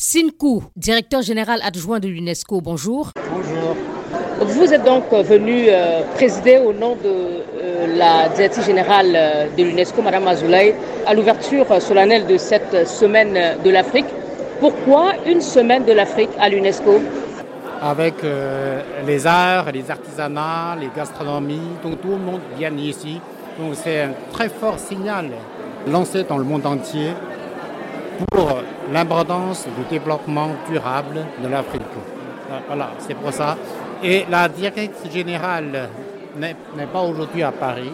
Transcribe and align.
Sinkou, 0.00 0.62
directeur 0.76 1.22
général 1.22 1.58
adjoint 1.60 1.98
de 1.98 2.06
l'UNESCO, 2.06 2.60
bonjour. 2.60 3.10
Bonjour. 3.32 3.74
Vous 4.46 4.72
êtes 4.72 4.84
donc 4.84 5.12
venu 5.12 5.64
euh, 5.66 6.02
présider 6.14 6.58
au 6.58 6.72
nom 6.72 6.94
de 6.94 7.02
euh, 7.04 7.96
la 7.96 8.28
directrice 8.28 8.64
générale 8.64 9.10
euh, 9.16 9.48
de 9.58 9.64
l'UNESCO, 9.64 10.00
Madame 10.00 10.28
Azoulay, 10.28 10.76
à 11.04 11.14
l'ouverture 11.14 11.82
solennelle 11.82 12.28
de 12.28 12.36
cette 12.36 12.86
semaine 12.86 13.56
de 13.64 13.70
l'Afrique. 13.70 14.06
Pourquoi 14.60 15.14
une 15.26 15.40
semaine 15.40 15.84
de 15.84 15.92
l'Afrique 15.92 16.30
à 16.38 16.48
l'UNESCO? 16.48 17.00
Avec 17.82 18.14
les 19.04 19.26
arts, 19.26 19.72
les 19.72 19.90
artisanats, 19.90 20.76
les 20.80 20.90
gastronomies, 20.96 21.74
donc 21.82 22.00
tout 22.00 22.10
le 22.10 22.18
monde 22.18 22.40
vient 22.56 22.72
ici. 22.76 23.20
Donc 23.58 23.74
c'est 23.74 24.02
un 24.02 24.12
très 24.32 24.48
fort 24.48 24.78
signal 24.78 25.30
lancé 25.88 26.22
dans 26.22 26.38
le 26.38 26.44
monde 26.44 26.66
entier 26.66 27.10
pour 28.30 28.58
l'importance 28.92 29.66
du 29.76 29.84
développement 29.84 30.50
durable 30.68 31.26
de 31.42 31.48
l'Afrique. 31.48 31.82
Voilà, 32.66 32.90
c'est 32.98 33.14
pour 33.14 33.32
ça. 33.32 33.56
Et 34.02 34.24
la 34.30 34.48
directrice 34.48 35.12
générale 35.12 35.88
n'est 36.36 36.86
pas 36.92 37.02
aujourd'hui 37.02 37.42
à 37.42 37.52
Paris, 37.52 37.92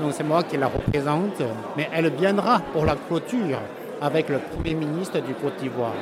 donc 0.00 0.12
c'est 0.12 0.24
moi 0.24 0.42
qui 0.42 0.56
la 0.56 0.66
représente, 0.66 1.42
mais 1.76 1.88
elle 1.92 2.10
viendra 2.10 2.60
pour 2.72 2.84
la 2.84 2.96
clôture 2.96 3.58
avec 4.00 4.28
le 4.28 4.38
Premier 4.38 4.74
ministre 4.74 5.20
du 5.20 5.34
Côte 5.34 5.56
d'Ivoire. 5.60 5.92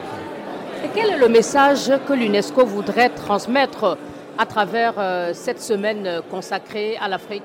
Et 0.84 0.88
quel 0.94 1.10
est 1.10 1.19
le 1.19 1.28
message 1.28 1.92
que 2.08 2.12
l'UNESCO 2.12 2.64
voudrait 2.64 3.10
transmettre 3.10 3.97
à 4.38 4.47
travers 4.47 4.94
euh, 4.98 5.30
cette 5.34 5.60
semaine 5.60 6.22
consacrée 6.30 6.97
à 7.00 7.06
l'Afrique? 7.06 7.44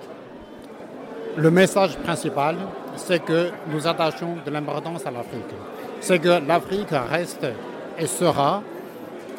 Le 1.36 1.52
message 1.52 1.98
principal, 1.98 2.56
c'est 2.96 3.24
que 3.24 3.50
nous 3.72 3.86
attachons 3.86 4.38
de 4.44 4.50
l'importance 4.50 5.06
à 5.06 5.12
l'Afrique 5.12 5.54
c'est 6.00 6.20
que 6.20 6.42
l'Afrique 6.48 6.90
reste 6.92 7.46
et 8.00 8.08
sera 8.08 8.62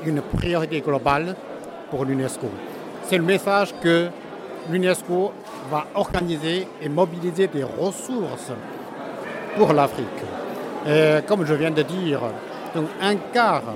une 0.04 0.20
priorité 0.20 0.80
globale 0.80 1.34
pour 1.90 2.04
l'UNESCO. 2.04 2.48
C'est 3.04 3.18
le 3.18 3.24
message 3.24 3.74
que 3.82 4.08
l'UNESCO 4.70 5.32
va 5.70 5.86
organiser 5.94 6.66
et 6.82 6.88
mobiliser 6.88 7.46
des 7.48 7.64
ressources 7.64 8.52
pour 9.56 9.72
l'Afrique. 9.72 10.06
comme 11.26 11.44
je 11.44 11.54
viens 11.54 11.70
de 11.70 11.82
dire, 11.82 12.20
donc 12.74 12.86
un 13.00 13.16
quart 13.32 13.74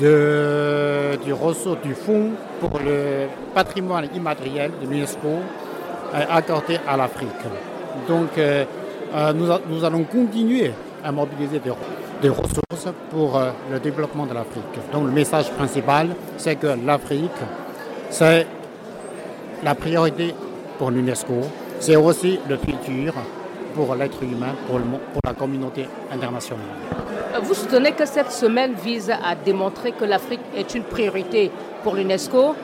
de, 0.00 1.16
du 1.24 1.32
ressource 1.32 1.80
du 1.82 1.94
fonds 1.94 2.30
pour 2.60 2.78
le 2.78 3.26
patrimoine 3.54 4.08
immatériel 4.14 4.72
de 4.80 4.88
l'UNESCO 4.88 5.28
est 6.14 6.26
accordé 6.30 6.78
à 6.86 6.96
l'Afrique. 6.96 7.28
Donc 8.08 8.38
euh, 8.38 8.64
euh, 9.14 9.32
nous, 9.32 9.46
nous 9.68 9.84
allons 9.84 10.04
continuer 10.04 10.72
à 11.06 11.12
mobiliser 11.12 11.60
des, 11.60 12.28
ressources 12.28 12.88
pour 13.10 13.36
euh, 13.36 13.50
le 13.70 13.78
développement 13.78 14.26
de 14.26 14.34
l'Afrique. 14.34 14.64
Donc 14.92 15.04
le 15.06 15.12
message 15.12 15.50
principal, 15.52 16.08
c'est 16.36 16.56
que 16.56 16.66
l'Afrique, 16.84 17.30
c'est 18.10 18.46
la 19.62 19.74
priorité 19.76 20.34
pour 20.78 20.90
l'UNESCO, 20.90 21.34
c'est 21.78 21.94
aussi 21.96 22.40
le 22.48 22.56
futur 22.56 23.14
pour 23.74 23.94
l'être 23.94 24.20
humain, 24.22 24.54
pour, 24.66 24.80
pour 24.80 25.20
la 25.24 25.34
communauté 25.34 25.86
internationale. 26.12 26.66
Vous 27.42 27.54
soutenez 27.54 27.92
que 27.92 28.04
cette 28.06 28.32
semaine 28.32 28.72
vise 28.74 29.10
à 29.10 29.34
démontrer 29.36 29.92
que 29.92 30.04
l'Afrique 30.04 30.40
est 30.56 30.74
une 30.74 30.82
priorité 30.84 31.52
pour 31.84 31.94
l'UNESCO. 31.94 32.54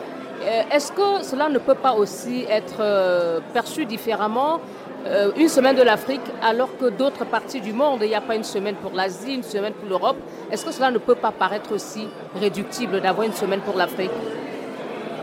Euh, 0.42 0.62
est-ce 0.72 0.90
que 0.90 1.22
cela 1.22 1.48
ne 1.48 1.58
peut 1.58 1.76
pas 1.76 1.92
aussi 1.92 2.44
être 2.48 2.80
euh, 2.80 3.38
perçu 3.52 3.84
différemment 3.86 4.60
euh, 5.04 5.32
une 5.36 5.48
semaine 5.48 5.74
de 5.74 5.82
l'Afrique 5.82 6.20
alors 6.42 6.76
que 6.78 6.88
d'autres 6.88 7.24
parties 7.24 7.60
du 7.60 7.72
monde, 7.72 8.00
il 8.02 8.08
n'y 8.08 8.14
a 8.14 8.20
pas 8.20 8.36
une 8.36 8.44
semaine 8.44 8.76
pour 8.76 8.92
l'Asie, 8.92 9.34
une 9.34 9.42
semaine 9.42 9.72
pour 9.72 9.88
l'Europe. 9.88 10.16
Est-ce 10.50 10.64
que 10.64 10.72
cela 10.72 10.90
ne 10.90 10.98
peut 10.98 11.16
pas 11.16 11.32
paraître 11.32 11.72
aussi 11.72 12.06
réductible 12.40 13.00
d'avoir 13.00 13.26
une 13.26 13.32
semaine 13.32 13.60
pour 13.60 13.76
l'Afrique? 13.76 14.10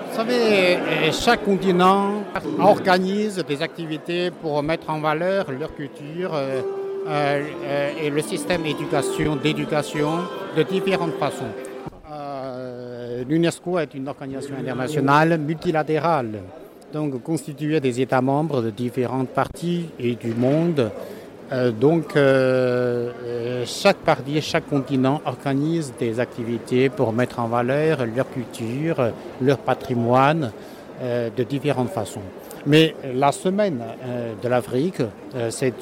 Vous 0.09 0.15
savez, 0.15 0.75
euh, 0.75 1.11
chaque 1.11 1.45
continent 1.45 2.23
organise 2.59 3.37
des 3.47 3.61
activités 3.61 4.31
pour 4.31 4.61
mettre 4.63 4.89
en 4.89 4.99
valeur 4.99 5.45
leur 5.51 5.73
culture 5.73 6.31
euh, 6.33 7.41
et 8.01 8.09
le 8.09 8.21
système 8.21 8.63
d'éducation, 8.63 9.37
d'éducation 9.37 10.09
de 10.57 10.63
différentes 10.63 11.13
façons. 11.13 11.53
L'UNESCO 13.27 13.79
est 13.79 13.93
une 13.93 14.07
organisation 14.07 14.55
internationale 14.57 15.37
multilatérale 15.37 16.41
donc 16.91 17.21
constitué 17.23 17.79
des 17.79 18.01
États 18.01 18.21
membres 18.21 18.61
de 18.61 18.69
différentes 18.69 19.29
parties 19.29 19.89
et 19.99 20.15
du 20.15 20.33
monde. 20.33 20.91
Euh, 21.51 21.71
donc 21.71 22.15
euh, 22.15 23.11
euh, 23.23 23.63
chaque 23.65 23.97
partie, 23.97 24.39
chaque 24.41 24.69
continent 24.69 25.21
organise 25.25 25.93
des 25.99 26.19
activités 26.19 26.89
pour 26.89 27.11
mettre 27.11 27.39
en 27.39 27.47
valeur 27.47 28.05
leur 28.05 28.29
culture, 28.29 29.11
leur 29.41 29.57
patrimoine 29.59 30.51
de 31.01 31.43
différentes 31.43 31.91
façons. 31.91 32.21
Mais 32.65 32.93
la 33.15 33.31
semaine 33.31 33.81
de 34.43 34.49
l'Afrique, 34.49 35.01
c'est 35.49 35.73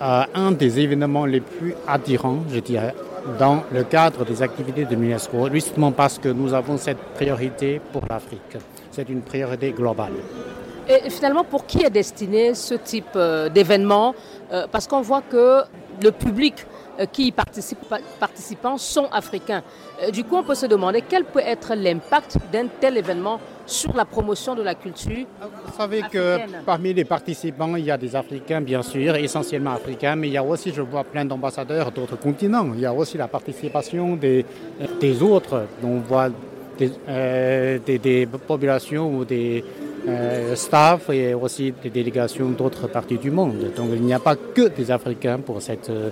un 0.00 0.50
des 0.50 0.80
événements 0.80 1.24
les 1.24 1.40
plus 1.40 1.76
attirants, 1.86 2.40
je 2.52 2.58
dirais, 2.58 2.96
dans 3.38 3.62
le 3.72 3.84
cadre 3.84 4.24
des 4.24 4.42
activités 4.42 4.86
de 4.86 4.96
l'UNESCO, 4.96 5.48
justement 5.52 5.92
parce 5.92 6.18
que 6.18 6.30
nous 6.30 6.52
avons 6.52 6.78
cette 6.78 6.98
priorité 7.14 7.80
pour 7.92 8.02
l'Afrique 8.10 8.58
c'est 8.92 9.08
une 9.08 9.22
priorité 9.22 9.72
globale. 9.72 10.12
Et 10.88 11.10
finalement, 11.10 11.44
pour 11.44 11.66
qui 11.66 11.82
est 11.82 11.90
destiné 11.90 12.54
ce 12.54 12.74
type 12.74 13.14
euh, 13.16 13.48
d'événement 13.48 14.14
euh, 14.52 14.66
Parce 14.70 14.86
qu'on 14.86 15.00
voit 15.00 15.22
que 15.22 15.60
le 16.02 16.10
public 16.10 16.66
euh, 16.98 17.06
qui 17.06 17.28
y 17.28 17.32
participe, 17.32 17.78
participants 18.18 18.76
sont 18.76 19.06
africains. 19.12 19.62
Du 20.12 20.24
coup, 20.24 20.36
on 20.36 20.42
peut 20.42 20.56
se 20.56 20.66
demander 20.66 21.02
quel 21.08 21.24
peut 21.24 21.42
être 21.44 21.74
l'impact 21.76 22.38
d'un 22.52 22.66
tel 22.80 22.96
événement 22.96 23.38
sur 23.64 23.94
la 23.94 24.04
promotion 24.04 24.56
de 24.56 24.62
la 24.62 24.74
culture. 24.74 25.24
Vous 25.66 25.76
savez 25.76 26.02
que 26.10 26.38
parmi 26.66 26.92
les 26.92 27.04
participants, 27.04 27.76
il 27.76 27.84
y 27.84 27.90
a 27.92 27.96
des 27.96 28.16
Africains, 28.16 28.60
bien 28.60 28.82
sûr, 28.82 29.14
essentiellement 29.14 29.74
africains, 29.74 30.16
mais 30.16 30.26
il 30.26 30.32
y 30.32 30.36
a 30.36 30.42
aussi, 30.42 30.72
je 30.72 30.82
vois, 30.82 31.04
plein 31.04 31.24
d'ambassadeurs 31.24 31.92
d'autres 31.92 32.18
continents. 32.18 32.72
Il 32.74 32.80
y 32.80 32.86
a 32.86 32.92
aussi 32.92 33.16
la 33.16 33.28
participation 33.28 34.16
des, 34.16 34.44
des 35.00 35.22
autres. 35.22 35.66
On 35.84 35.98
voit 36.00 36.30
euh, 37.08 37.78
des, 37.84 38.26
populations 38.26 39.14
ou 39.14 39.24
des 39.24 39.64
euh, 40.08 40.54
staffs 40.54 41.10
et 41.10 41.34
aussi 41.34 41.72
des 41.82 41.90
délégations 41.90 42.50
d'autres 42.50 42.88
parties 42.88 43.18
du 43.18 43.30
monde. 43.30 43.72
Donc 43.76 43.90
il 43.94 44.02
n'y 44.02 44.14
a 44.14 44.18
pas 44.18 44.36
que 44.36 44.68
des 44.68 44.90
Africains 44.90 45.38
pour 45.38 45.60
cette, 45.60 45.90
euh, 45.90 46.10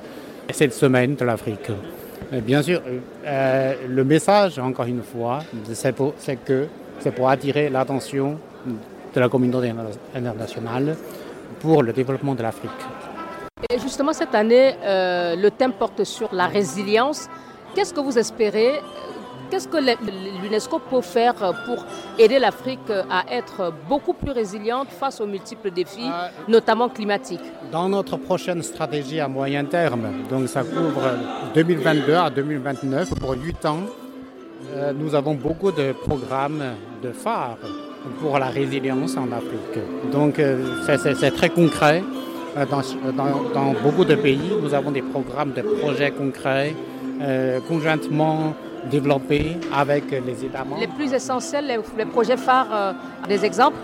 cette 0.53 0.75
semaine 0.75 1.15
de 1.15 1.25
l'Afrique. 1.25 1.71
Bien 2.33 2.63
sûr, 2.63 2.81
le 3.25 4.05
message, 4.05 4.61
encore 4.61 4.87
une 4.87 5.03
fois, 5.03 5.41
c'est 5.73 5.97
que 6.45 6.67
c'est 7.01 7.11
pour 7.11 7.29
attirer 7.29 7.69
l'attention 7.71 8.39
de 9.13 9.19
la 9.19 9.29
communauté 9.29 9.73
internationale 10.15 10.97
pour 11.59 11.83
le 11.83 11.93
développement 11.93 12.37
de 12.37 12.43
l'Afrique. 12.43 12.71
Et 13.69 13.81
justement, 13.81 14.13
cette 14.13 14.35
année, 14.37 14.75
le 14.85 15.49
thème 15.49 15.73
porte 15.73 16.05
sur 16.05 16.33
la 16.33 16.47
résilience. 16.47 17.27
Qu'est-ce 17.75 17.93
que 17.93 18.01
vous 18.01 18.17
espérez 18.17 18.75
Qu'est-ce 19.51 19.67
que 19.67 19.79
l'UNESCO 20.43 20.79
peut 20.79 21.01
faire 21.01 21.35
pour 21.67 21.85
aider 22.19 22.39
l'Afrique 22.39 22.89
à 23.11 23.25
être 23.35 23.73
beaucoup 23.89 24.13
plus 24.13 24.31
résiliente 24.31 24.89
face 24.91 25.21
aux 25.21 25.27
multiples 25.27 25.73
défis, 25.73 26.07
euh, 26.07 26.29
notamment 26.47 26.89
climatiques? 26.89 27.41
Dans 27.73 27.89
notre 27.89 28.17
prochaine 28.17 28.63
stratégie 28.63 29.19
à 29.19 29.27
moyen 29.27 29.65
terme, 29.65 30.07
donc 30.31 30.49
ça 30.49 30.63
couvre 30.63 31.03
2022 31.55 32.15
à 32.15 32.31
2029 32.31 33.15
pour 33.19 33.33
8 33.33 33.67
ans, 33.67 33.81
euh, 34.73 34.93
nous 34.93 35.17
avons 35.17 35.35
beaucoup 35.35 35.73
de 35.73 35.93
programmes 35.93 36.63
de 37.03 37.11
phare 37.11 37.59
pour 38.21 38.39
la 38.39 38.47
résilience 38.47 39.17
en 39.17 39.33
Afrique. 39.33 39.83
Donc 40.13 40.39
euh, 40.39 40.65
c'est 40.87 41.35
très 41.35 41.51
concret. 41.51 42.05
Dans, 42.71 43.75
beaucoup 43.83 44.05
de 44.05 44.15
pays, 44.17 44.53
nous 44.61 44.75
avons 44.75 44.91
des 44.91 45.03
programmes 45.03 45.53
de 45.53 45.63
projets 45.63 46.11
concrets, 46.11 46.75
conjointement 47.69 48.55
développés 48.91 49.57
avec 49.73 50.11
les 50.11 50.45
États 50.45 50.65
membres. 50.65 50.81
Les 50.81 50.87
plus 50.87 51.13
essentiels, 51.13 51.67
les, 51.67 52.05
projets 52.07 52.37
phares, 52.37 52.69
euh, 52.73 52.93
des 53.29 53.45
exemples? 53.45 53.77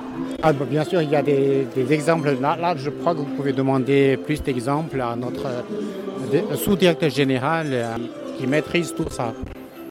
Ah, 0.42 0.52
bah, 0.52 0.64
Bien 0.68 0.84
sûr, 0.84 1.02
il 1.02 1.10
y 1.10 1.16
a 1.16 1.22
des, 1.22 1.66
exemples. 1.90 2.36
Là, 2.40 2.74
je 2.76 2.90
crois 2.90 3.12
que 3.14 3.18
vous 3.18 3.34
pouvez 3.36 3.52
demander 3.52 4.16
plus 4.16 4.42
d'exemples 4.42 5.00
à 5.00 5.16
notre 5.16 5.46
euh, 5.46 6.56
sous-directeur 6.56 7.10
général 7.10 7.68
euh, 7.70 7.96
qui 8.38 8.46
maîtrise 8.46 8.94
tout 8.94 9.10
ça. 9.10 9.32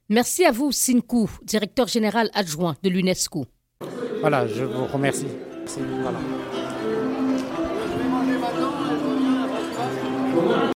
Merci 0.10 0.46
à 0.46 0.52
vous, 0.52 0.72
Sinkou, 0.72 1.30
directeur 1.44 1.88
général 1.88 2.30
adjoint 2.34 2.76
de 2.84 2.90
l'UNESCO. 2.90 3.46
Voilà, 4.22 4.48
je 4.48 4.64
vous 4.64 4.86
remercie. 4.86 5.28
Voilà. 6.02 6.20